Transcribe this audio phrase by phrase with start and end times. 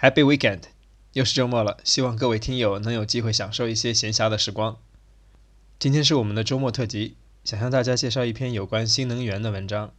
[0.00, 0.60] Happy weekend！
[1.14, 4.76] 又是周末了，希望各位听友能有机会享受一些闲暇的时光。
[5.76, 9.92] 今天是我们的周末特辑，想向大家介绍一篇有关新能源的文章。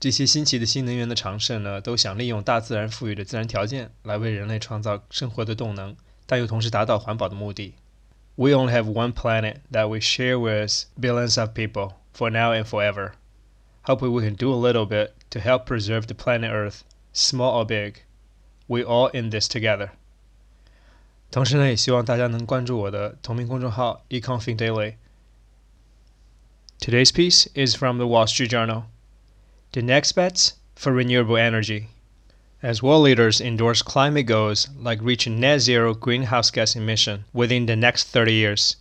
[0.00, 7.74] 这些新奇的新能源的尝试呢，都想利用大自然赋予的自然条件来为人类创造生活的动能，但又同时达到环保的目的。
[8.36, 13.12] We only have one planet that we share with billions of people for now and forever.
[13.82, 16.80] Hopefully, we can do a little bit to help preserve the planet Earth,
[17.12, 18.04] small or big.
[18.67, 19.89] We all in this together.
[21.31, 28.83] 同时呢，也希望大家能关注我的同名公众号 Econfin Daily。Today's piece is from the Wall Street Journal.
[29.71, 31.87] The next bets for renewable energy.
[32.61, 37.75] As world leaders endorse climate goals like reaching net zero greenhouse gas emission within the
[37.75, 38.75] next 30 years,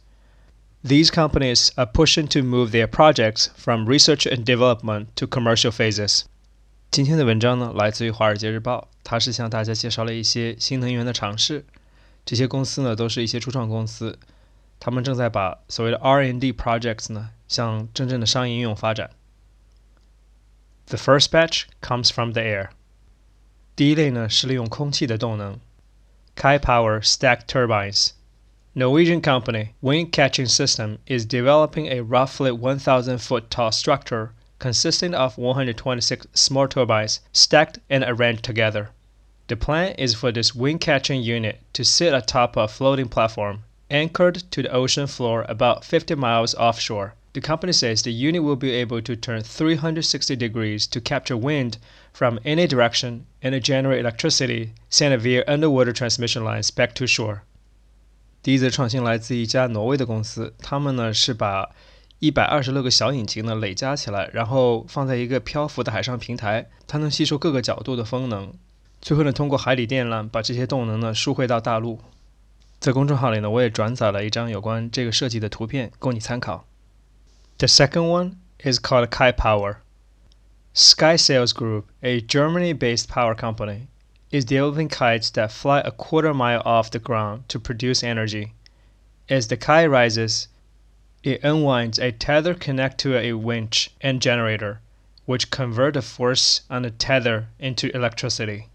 [0.85, 6.25] these companies are pushing to move their projects from research and development to commercial phases.
[6.91, 11.65] 今天的文章呢，来自于《华尔街日报》，它是向大家介绍了一些新能源的尝试。
[12.25, 14.19] 这些公司呢，都是一些初创公司，
[14.79, 19.11] 他们正在把所谓的 R&D projects 呢，向真正的商业应用发展。
[20.87, 22.69] The first batch comes from the air。
[23.75, 25.59] 第一类呢，是利用空气的动能，
[26.37, 34.31] Kai Power Stack Turbines。Norwegian company Wind Catching System is developing a roughly 1,000 foot tall structure
[34.59, 38.91] consisting of 126 small turbines stacked and arranged together.
[39.49, 44.45] The plan is for this wind catching unit to sit atop a floating platform anchored
[44.51, 47.15] to the ocean floor about 50 miles offshore.
[47.35, 51.79] The company says the unit will be able to turn 360 degrees to capture wind
[52.13, 57.43] from any direction and generate electricity sent via underwater transmission lines back to shore.
[58.43, 61.71] 第一则创新来自一家挪威的公司，他们呢是把
[62.20, 68.54] 一百二十六个小引擎呢累加起来，然后放在一个漂浮的海上平台，它能吸收各个角度的风能，
[69.02, 72.00] 最后呢通过海底电缆把这些动能呢输回到大陆。
[72.80, 76.66] 在公众号里呢，我也转载了一张有关这个设计的图片，供你参考。
[77.58, 78.34] The second one
[78.64, 79.78] is called Kai Power.
[80.74, 83.88] Sky Sales Group, a Germany-based power company,
[84.30, 88.54] is developing kites that fly a quarter mile off the ground to produce energy.
[89.28, 90.48] As the kite rises,
[91.24, 94.80] it unwinds a tether connected to a winch and generator,
[95.26, 98.66] which convert the force on the tether into electricity.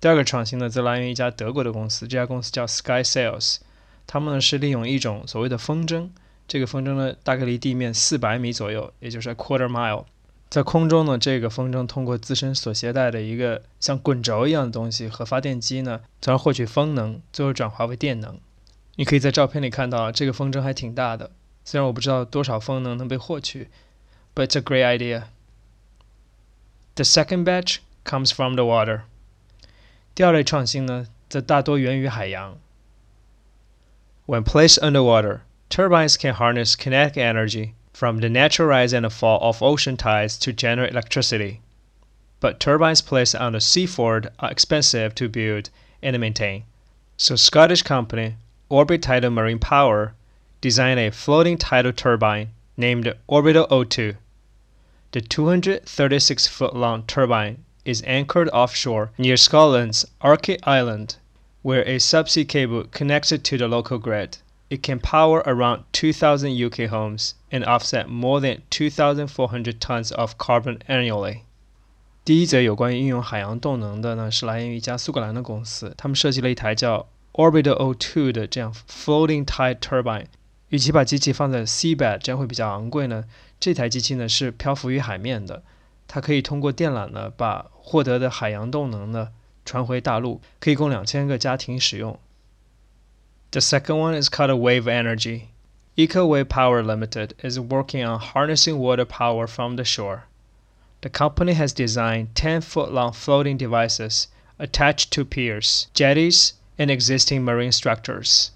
[0.00, 3.58] 第二个创新呢，则来源于一家德国的公司，这家公司叫 Sky Sails，
[4.06, 6.08] 他们呢是利用一种所谓的风筝，
[6.48, 10.06] 这个风筝呢大概离地面四百米左右，也就是 a quarter mile，
[10.50, 18.40] 在空中呢，这个风筝通过自身所携带的一个像滚轴一样的东西和发电机呢，从而获取风能，最后转化为电能。
[18.96, 21.30] 你可以在照片里看到，这个风筝还挺大的。
[21.64, 23.68] 虽然我不知道多少风能能被获取
[24.34, 25.24] ，but it's a great idea.
[26.94, 29.02] The second batch comes from the water.
[30.14, 32.58] 第二类创新呢，则大多源于海洋。
[34.26, 35.40] When placed underwater,
[35.70, 40.52] turbines can harness kinetic energy from the natural rise and fall of ocean tides to
[40.52, 41.60] generate electricity.
[42.40, 45.70] But turbines placed on the seafloor are expensive to build
[46.02, 46.64] and maintain.
[47.16, 48.36] So Scottish company
[48.68, 50.14] Orbital Marine Power
[50.62, 54.16] designed a floating tidal turbine named Orbital O2.
[55.10, 61.16] The 236 foot long turbine is anchored offshore near Scotland's Orkney Island,
[61.62, 64.38] where a subsea cable connects it to the local grid.
[64.70, 70.78] It can power around 2,000 UK homes and offset more than 2,400 tons of carbon
[70.88, 71.42] annually.
[72.24, 80.26] 第一节有关于应用海洋动能的呢，是来源于一家苏格兰的公司，他们设计了一台叫 Orbital O2 的这样 floating tide turbine，
[80.71, 83.23] 与其把机器放在 seabed，这样会比较昂贵呢，
[83.59, 85.63] 这台机器呢是漂浮于海面的，
[86.07, 89.29] 它可以通过电缆呢把获得的海洋动能呢
[89.63, 92.19] 传回大陆，可以供两千个家庭使用。
[93.51, 95.47] The second one is called Wave Energy.
[95.95, 100.23] EcoWave Power Limited is working on harnessing water power from the shore.
[101.01, 104.27] The company has designed 10 foot long floating devices
[104.59, 108.51] attached to piers, jetties, and existing marine structures.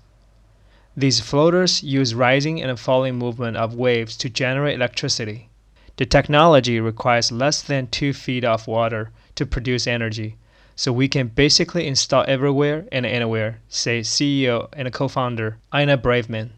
[0.99, 5.49] These floaters use rising and falling movement of waves to generate electricity.
[5.97, 10.37] The technology requires less than 2 feet of water to produce energy,
[10.75, 16.53] so we can basically install everywhere and anywhere, says CEO and co-founder Inna Braverman.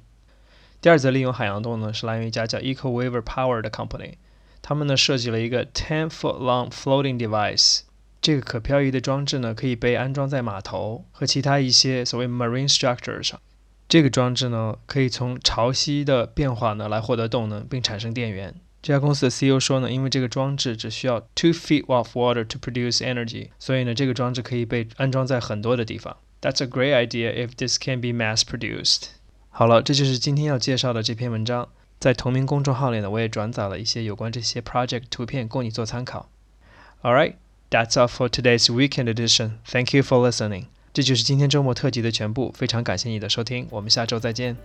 [0.81, 4.15] 第二则利用海洋动能是来源于一家叫 EcoWave Power 的 company，
[4.63, 7.81] 他们呢设计了一个 ten foot long floating device。
[8.21, 13.41] 这个可漂移的装置呢，可以被安装在码头和其他一些所谓 marine structure 上。
[13.89, 18.55] 这个装置呢，可以从潮汐的变化呢来获得动能，并产生电源。
[18.83, 26.17] 这家公司的 CEO 说呢，因为这个装置只需要 two feet of water to produce energy，所以呢，这个装置可以被安装在很多的地方。
[26.43, 29.09] That's a great idea if this can be mass produced。
[29.49, 31.69] 好了，这就是今天要介绍的这篇文章。
[31.99, 36.31] 在同名公众号里呢，我也转载了一些有关这些 project 图片，供你做参考。
[37.03, 37.35] All right,
[37.71, 39.55] that's all for today's weekend edition.
[39.67, 40.67] Thank you for listening.
[40.93, 44.57] 这就是今天周末特辑的全部，非常感谢你的收听，我们下周再见。